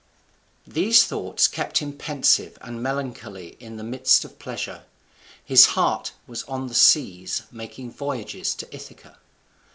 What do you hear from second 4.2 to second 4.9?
of pleasure.